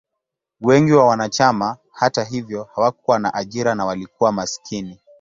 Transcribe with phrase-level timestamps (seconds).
[0.61, 4.99] Wengi wa wanachama, hata hivyo, hawakuwa na ajira na walikuwa maskini.